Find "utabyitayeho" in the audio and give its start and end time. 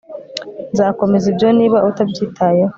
1.89-2.69